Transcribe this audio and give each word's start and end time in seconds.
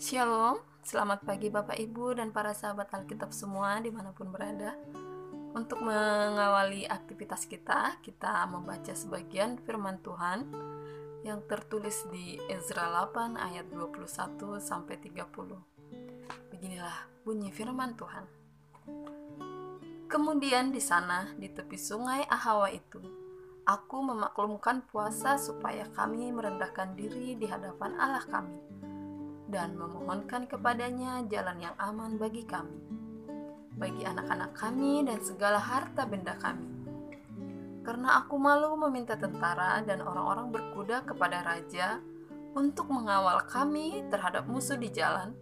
Shalom, 0.00 0.56
selamat 0.80 1.28
pagi 1.28 1.52
Bapak 1.52 1.76
Ibu 1.76 2.16
dan 2.16 2.32
para 2.32 2.56
sahabat 2.56 2.88
Alkitab 2.88 3.36
semua 3.36 3.76
di 3.84 3.92
mana 3.92 4.16
pun 4.16 4.32
berada. 4.32 4.72
Untuk 5.52 5.84
mengawali 5.84 6.88
aktivitas 6.88 7.44
kita, 7.44 8.00
kita 8.00 8.48
membaca 8.48 8.96
sebagian 8.96 9.60
firman 9.60 10.00
Tuhan 10.00 10.48
Yang 11.20 11.40
tertulis 11.52 12.08
di 12.08 12.40
Ezra 12.48 12.88
8 13.12 13.36
ayat 13.36 13.68
21 13.68 14.56
sampai 14.56 14.96
30 14.96 15.20
Beginilah 16.48 16.96
bunyi 17.20 17.52
firman 17.52 17.92
Tuhan. 17.92 18.24
Kemudian 20.08 20.72
di 20.72 20.80
sana, 20.80 21.28
di 21.36 21.52
tepi 21.52 21.76
sungai 21.76 22.24
Ahawa 22.24 22.72
itu, 22.72 23.04
aku 23.68 24.00
memaklumkan 24.00 24.80
puasa 24.88 25.36
supaya 25.36 25.84
kami 25.92 26.32
merendahkan 26.32 26.96
diri 26.96 27.36
di 27.36 27.44
hadapan 27.44 28.00
Allah 28.00 28.24
kami 28.24 28.80
dan 29.50 29.74
memohonkan 29.74 30.46
kepadanya 30.46 31.26
jalan 31.26 31.58
yang 31.58 31.76
aman 31.76 32.16
bagi 32.16 32.46
kami, 32.46 32.78
bagi 33.74 34.06
anak-anak 34.06 34.54
kami 34.54 35.02
dan 35.02 35.18
segala 35.26 35.58
harta 35.58 36.06
benda 36.06 36.38
kami. 36.38 36.70
Karena 37.82 38.22
aku 38.22 38.38
malu 38.38 38.78
meminta 38.78 39.18
tentara 39.18 39.82
dan 39.82 40.06
orang-orang 40.06 40.54
berkuda 40.54 41.02
kepada 41.02 41.42
raja 41.42 41.98
untuk 42.54 42.86
mengawal 42.94 43.42
kami 43.50 44.06
terhadap 44.06 44.46
musuh 44.46 44.78
di 44.78 44.94
jalan, 44.94 45.34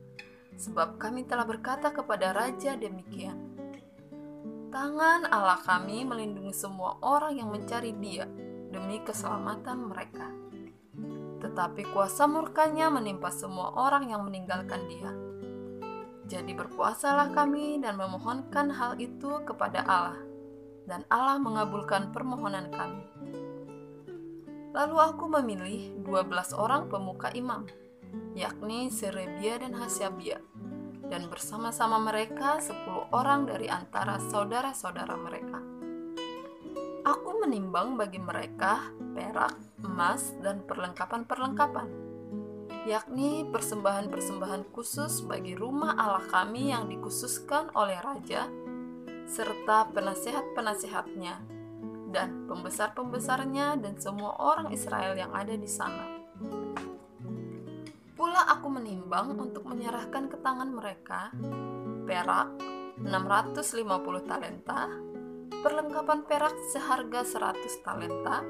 sebab 0.56 0.96
kami 0.96 1.28
telah 1.28 1.44
berkata 1.44 1.92
kepada 1.92 2.32
raja 2.32 2.74
demikian. 2.80 3.36
Tangan 4.72 5.28
Allah 5.28 5.60
kami 5.64 6.04
melindungi 6.04 6.52
semua 6.52 6.96
orang 7.04 7.36
yang 7.36 7.48
mencari 7.48 7.92
Dia 7.96 8.28
demi 8.68 9.00
keselamatan 9.00 9.88
mereka 9.88 10.47
tetapi 11.38 11.87
kuasa 11.95 12.27
murkanya 12.27 12.91
menimpa 12.91 13.31
semua 13.31 13.75
orang 13.78 14.11
yang 14.11 14.27
meninggalkan 14.27 14.83
dia. 14.91 15.11
Jadi 16.28 16.53
berpuasalah 16.53 17.33
kami 17.33 17.80
dan 17.80 17.97
memohonkan 17.97 18.69
hal 18.69 19.00
itu 19.00 19.41
kepada 19.48 19.80
Allah, 19.89 20.20
dan 20.84 21.06
Allah 21.08 21.41
mengabulkan 21.41 22.12
permohonan 22.12 22.69
kami. 22.69 23.06
Lalu 24.77 24.97
aku 25.00 25.25
memilih 25.41 26.05
12 26.05 26.53
orang 26.53 26.92
pemuka 26.92 27.33
imam, 27.33 27.64
yakni 28.36 28.92
Serebia 28.92 29.56
dan 29.56 29.73
Hasyabia, 29.73 30.36
dan 31.08 31.33
bersama-sama 31.33 31.97
mereka 31.97 32.61
10 32.61 33.08
orang 33.17 33.48
dari 33.48 33.73
antara 33.73 34.20
saudara-saudara 34.20 35.17
mereka. 35.17 35.77
Aku 37.09 37.41
menimbang 37.41 37.97
bagi 37.97 38.20
mereka 38.20 38.92
perak, 39.17 39.56
emas, 39.81 40.37
dan 40.45 40.61
perlengkapan-perlengkapan, 40.69 41.89
yakni 42.84 43.48
persembahan-persembahan 43.48 44.69
khusus 44.77 45.25
bagi 45.25 45.56
rumah 45.56 45.97
Allah 45.97 46.29
kami 46.29 46.69
yang 46.69 46.84
dikhususkan 46.84 47.73
oleh 47.73 47.97
raja, 48.05 48.45
serta 49.25 49.89
penasehat-penasehatnya, 49.97 51.41
dan 52.12 52.45
pembesar-pembesarnya, 52.45 53.81
dan 53.81 53.97
semua 53.97 54.36
orang 54.36 54.69
Israel 54.69 55.17
yang 55.17 55.33
ada 55.33 55.56
di 55.56 55.64
sana. 55.64 56.05
Pula 58.12 58.53
aku 58.53 58.69
menimbang 58.69 59.33
untuk 59.33 59.64
menyerahkan 59.64 60.29
ke 60.29 60.36
tangan 60.45 60.77
mereka 60.77 61.33
perak 62.05 62.53
650 63.01 64.29
talenta, 64.29 65.09
perlengkapan 65.69 66.24
perak 66.24 66.56
seharga 66.72 67.28
100 67.28 67.84
talenta, 67.84 68.41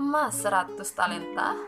emas 0.00 0.32
100 0.40 0.80
talenta, 0.96 1.60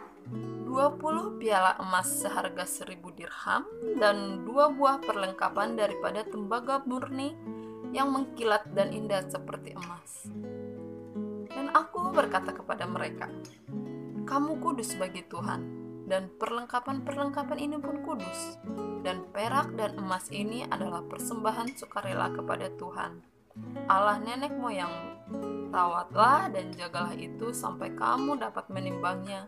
20 0.64 1.36
piala 1.36 1.76
emas 1.76 2.08
seharga 2.08 2.64
1000 2.64 2.96
dirham, 3.12 3.68
dan 4.00 4.40
dua 4.48 4.72
buah 4.72 5.04
perlengkapan 5.04 5.76
daripada 5.76 6.24
tembaga 6.24 6.80
murni 6.88 7.36
yang 7.92 8.08
mengkilat 8.08 8.64
dan 8.72 8.88
indah 8.96 9.28
seperti 9.28 9.76
emas. 9.76 10.32
Dan 11.52 11.68
aku 11.76 12.08
berkata 12.16 12.56
kepada 12.56 12.88
mereka, 12.88 13.28
"Kamu 14.24 14.64
kudus 14.64 14.96
bagi 14.96 15.28
Tuhan, 15.28 15.60
dan 16.08 16.32
perlengkapan-perlengkapan 16.40 17.58
ini 17.60 17.76
pun 17.76 18.00
kudus, 18.00 18.56
dan 19.04 19.28
perak 19.28 19.76
dan 19.76 20.00
emas 20.00 20.32
ini 20.32 20.64
adalah 20.64 21.04
persembahan 21.04 21.76
sukarela 21.76 22.32
kepada 22.32 22.72
Tuhan." 22.80 23.33
Allah 23.86 24.18
nenek 24.18 24.50
moyang, 24.58 24.90
rawatlah 25.70 26.50
dan 26.50 26.74
jagalah 26.74 27.14
itu 27.14 27.54
sampai 27.54 27.94
kamu 27.94 28.34
dapat 28.42 28.66
menimbangnya 28.66 29.46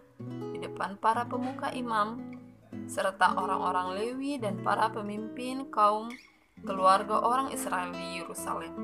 di 0.55 0.63
depan 0.63 0.95
para 0.95 1.27
pemuka 1.27 1.75
imam, 1.75 2.39
serta 2.87 3.35
orang-orang 3.35 3.99
Lewi 3.99 4.39
dan 4.39 4.63
para 4.63 4.87
pemimpin 4.95 5.67
kaum 5.75 6.15
keluarga 6.63 7.19
orang 7.19 7.51
Israel 7.51 7.91
di 7.91 8.23
Yerusalem, 8.23 8.75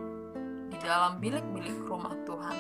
di 0.74 0.76
dalam 0.82 1.22
bilik-bilik 1.22 1.86
rumah 1.86 2.18
Tuhan. 2.26 2.58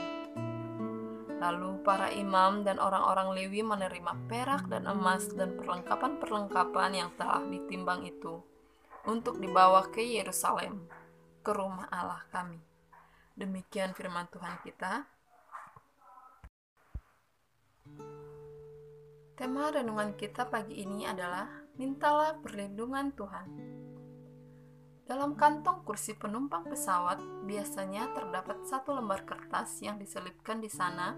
Lalu 1.42 1.82
para 1.82 2.14
imam 2.14 2.62
dan 2.62 2.78
orang-orang 2.78 3.34
Lewi 3.34 3.66
menerima 3.66 4.30
perak 4.30 4.70
dan 4.70 4.86
emas 4.86 5.26
dan 5.34 5.58
perlengkapan-perlengkapan 5.58 6.90
yang 6.94 7.10
telah 7.18 7.42
ditimbang 7.42 8.06
itu 8.06 8.38
untuk 9.02 9.42
dibawa 9.42 9.82
ke 9.90 9.98
Yerusalem 9.98 11.01
ke 11.42 11.50
rumah 11.50 11.90
Allah 11.90 12.22
kami. 12.30 12.62
Demikian 13.34 13.90
firman 13.98 14.30
Tuhan 14.30 14.62
kita. 14.62 15.02
Tema 19.34 19.74
renungan 19.74 20.14
kita 20.14 20.46
pagi 20.46 20.86
ini 20.86 21.02
adalah 21.02 21.50
Mintalah 21.74 22.38
perlindungan 22.38 23.10
Tuhan. 23.16 23.48
Dalam 25.02 25.34
kantong 25.34 25.82
kursi 25.82 26.14
penumpang 26.14 26.68
pesawat 26.68 27.18
biasanya 27.48 28.14
terdapat 28.14 28.62
satu 28.68 28.94
lembar 28.94 29.26
kertas 29.26 29.82
yang 29.82 29.98
diselipkan 29.98 30.62
di 30.62 30.70
sana 30.70 31.16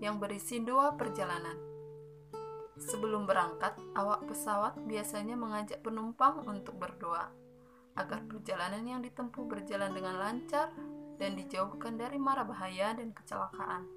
yang 0.00 0.16
berisi 0.16 0.64
doa 0.64 0.96
perjalanan. 0.96 1.58
Sebelum 2.78 3.26
berangkat, 3.26 3.74
awak 3.98 4.24
pesawat 4.30 4.78
biasanya 4.86 5.34
mengajak 5.34 5.82
penumpang 5.82 6.46
untuk 6.46 6.78
berdoa 6.78 7.47
agar 7.98 8.22
perjalanan 8.30 8.86
yang 8.86 9.00
ditempuh 9.02 9.44
berjalan 9.50 9.90
dengan 9.90 10.14
lancar 10.22 10.70
dan 11.18 11.34
dijauhkan 11.34 11.98
dari 11.98 12.14
mara 12.16 12.46
bahaya 12.46 12.94
dan 12.94 13.10
kecelakaan. 13.10 13.90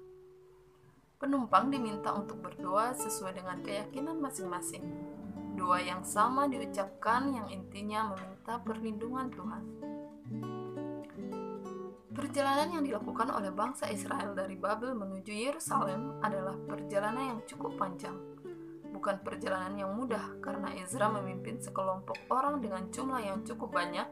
Penumpang 1.22 1.70
diminta 1.70 2.10
untuk 2.10 2.42
berdoa 2.42 2.90
sesuai 2.98 3.38
dengan 3.38 3.62
keyakinan 3.62 4.18
masing-masing. 4.18 4.82
Doa 5.54 5.78
yang 5.78 6.02
sama 6.02 6.50
diucapkan 6.50 7.30
yang 7.30 7.46
intinya 7.46 8.10
meminta 8.10 8.58
perlindungan 8.58 9.30
Tuhan. 9.30 9.64
Perjalanan 12.10 12.68
yang 12.74 12.84
dilakukan 12.84 13.30
oleh 13.30 13.54
bangsa 13.54 13.86
Israel 13.88 14.34
dari 14.34 14.58
Babel 14.58 14.98
menuju 14.98 15.30
Yerusalem 15.30 16.18
adalah 16.20 16.58
perjalanan 16.66 17.38
yang 17.38 17.40
cukup 17.46 17.78
panjang 17.78 18.31
bukan 19.02 19.18
perjalanan 19.18 19.74
yang 19.74 19.98
mudah 19.98 20.38
karena 20.38 20.78
Ezra 20.78 21.10
memimpin 21.10 21.58
sekelompok 21.58 22.14
orang 22.30 22.62
dengan 22.62 22.86
jumlah 22.86 23.18
yang 23.18 23.42
cukup 23.42 23.74
banyak 23.74 24.06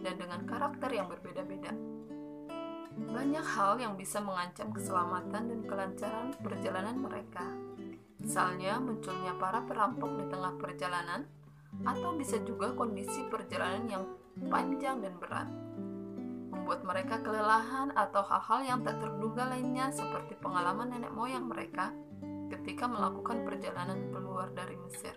dan 0.00 0.14
dengan 0.16 0.48
karakter 0.48 0.88
yang 0.88 1.04
berbeda-beda. 1.04 1.76
Banyak 3.12 3.44
hal 3.44 3.76
yang 3.76 3.92
bisa 3.92 4.24
mengancam 4.24 4.72
keselamatan 4.72 5.52
dan 5.52 5.60
kelancaran 5.68 6.32
perjalanan 6.40 6.96
mereka. 6.96 7.44
Misalnya 8.24 8.80
munculnya 8.80 9.36
para 9.36 9.68
perampok 9.68 10.16
di 10.16 10.24
tengah 10.32 10.56
perjalanan 10.56 11.28
atau 11.84 12.16
bisa 12.16 12.40
juga 12.40 12.72
kondisi 12.72 13.28
perjalanan 13.28 13.84
yang 13.84 14.04
panjang 14.48 15.04
dan 15.04 15.12
berat 15.20 15.48
membuat 16.48 16.88
mereka 16.88 17.20
kelelahan 17.20 17.92
atau 17.92 18.24
hal-hal 18.24 18.60
yang 18.64 18.80
tak 18.80 18.96
terduga 18.96 19.44
lainnya 19.52 19.92
seperti 19.92 20.40
pengalaman 20.40 20.88
nenek 20.88 21.12
moyang 21.12 21.44
mereka 21.44 21.92
ketika 22.52 22.84
melakukan 22.84 23.48
perjalanan 23.48 24.12
keluar 24.12 24.52
dari 24.52 24.76
Mesir. 24.76 25.16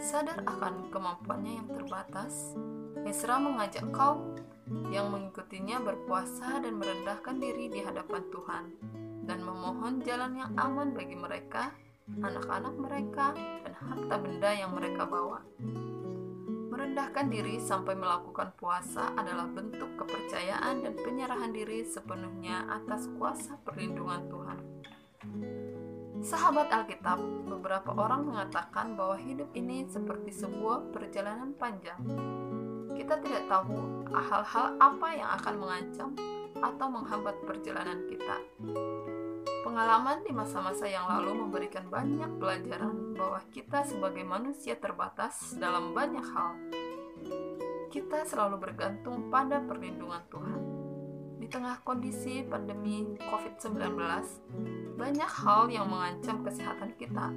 Sadar 0.00 0.40
akan 0.48 0.88
kemampuannya 0.88 1.52
yang 1.60 1.68
terbatas, 1.68 2.56
Esra 3.04 3.36
mengajak 3.36 3.84
kaum 3.92 4.40
yang 4.88 5.12
mengikutinya 5.12 5.84
berpuasa 5.84 6.64
dan 6.64 6.80
merendahkan 6.80 7.36
diri 7.36 7.68
di 7.68 7.84
hadapan 7.84 8.24
Tuhan 8.32 8.64
dan 9.28 9.38
memohon 9.44 10.02
jalan 10.02 10.32
yang 10.34 10.50
aman 10.58 10.96
bagi 10.96 11.14
mereka, 11.14 11.70
anak-anak 12.08 12.74
mereka, 12.74 13.36
dan 13.36 13.72
harta 13.76 14.16
benda 14.18 14.50
yang 14.50 14.74
mereka 14.74 15.06
bawa. 15.06 15.44
Merendahkan 16.72 17.30
diri 17.30 17.60
sampai 17.62 17.94
melakukan 17.94 18.56
puasa 18.58 19.12
adalah 19.14 19.46
bentuk 19.46 19.92
kepercayaan 20.00 20.82
dan 20.82 20.94
penyerahan 20.98 21.52
diri 21.52 21.84
sepenuhnya 21.86 22.66
atas 22.66 23.06
kuasa 23.20 23.60
perlindungan 23.62 24.26
Tuhan. 24.26 24.41
Sahabat 26.22 26.70
Alkitab, 26.70 27.18
beberapa 27.50 27.90
orang 27.98 28.30
mengatakan 28.30 28.94
bahwa 28.94 29.18
hidup 29.18 29.50
ini 29.58 29.82
seperti 29.90 30.30
sebuah 30.30 30.94
perjalanan 30.94 31.50
panjang. 31.58 31.98
Kita 32.94 33.18
tidak 33.18 33.50
tahu 33.50 34.06
hal-hal 34.14 34.78
apa 34.78 35.08
yang 35.18 35.26
akan 35.34 35.54
mengancam 35.58 36.14
atau 36.62 36.86
menghambat 36.86 37.42
perjalanan 37.42 38.06
kita. 38.06 38.38
Pengalaman 39.66 40.22
di 40.22 40.30
masa-masa 40.30 40.86
yang 40.86 41.10
lalu 41.10 41.42
memberikan 41.42 41.90
banyak 41.90 42.38
pelajaran 42.38 43.18
bahwa 43.18 43.42
kita 43.50 43.82
sebagai 43.82 44.22
manusia 44.22 44.78
terbatas 44.78 45.58
dalam 45.58 45.90
banyak 45.90 46.22
hal. 46.22 46.54
Kita 47.90 48.22
selalu 48.22 48.62
bergantung 48.62 49.26
pada 49.26 49.58
perlindungan 49.58 50.22
Tuhan. 50.30 50.71
Di 51.42 51.50
tengah 51.50 51.82
kondisi 51.82 52.46
pandemi 52.46 53.18
COVID-19, 53.18 53.98
banyak 54.94 55.30
hal 55.42 55.66
yang 55.74 55.90
mengancam 55.90 56.46
kesehatan 56.46 56.94
kita, 56.94 57.34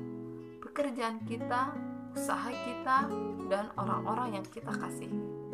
pekerjaan 0.61 1.25
kita, 1.25 1.73
usaha 2.13 2.53
kita, 2.53 3.09
dan 3.49 3.73
orang-orang 3.73 4.37
yang 4.37 4.45
kita 4.45 4.69
kasihi 4.69 5.45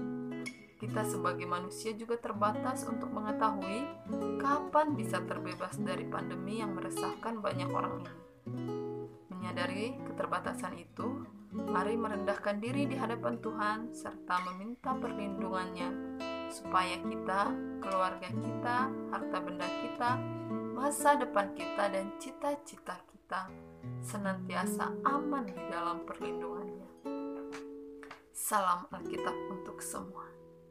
kita 0.82 1.06
sebagai 1.06 1.46
manusia 1.46 1.94
juga 1.94 2.18
terbatas 2.18 2.82
untuk 2.90 3.14
mengetahui 3.14 3.86
kapan 4.42 4.98
bisa 4.98 5.22
terbebas 5.22 5.78
dari 5.78 6.10
pandemi 6.10 6.58
yang 6.58 6.74
meresahkan 6.74 7.38
banyak 7.38 7.70
orang 7.70 8.02
ini. 8.02 8.14
Menyadari 9.30 9.94
keterbatasan 10.10 10.82
itu, 10.82 11.22
mari 11.54 11.94
merendahkan 11.94 12.58
diri 12.58 12.90
di 12.90 12.98
hadapan 12.98 13.38
Tuhan 13.38 13.94
serta 13.94 14.42
meminta 14.50 14.98
perlindungannya 14.98 15.90
supaya 16.52 17.00
kita, 17.00 17.48
keluarga 17.80 18.28
kita, 18.28 18.78
harta 19.10 19.38
benda 19.40 19.68
kita, 19.82 20.20
masa 20.76 21.16
depan 21.16 21.56
kita 21.56 21.88
dan 21.88 22.12
cita-cita 22.20 23.00
kita 23.08 23.48
senantiasa 24.04 24.92
aman 25.08 25.48
di 25.48 25.56
dalam 25.72 26.04
perlindungannya. 26.04 26.88
Salam 28.36 28.84
Alkitab 28.92 29.36
untuk 29.48 29.80
semua. 29.80 30.31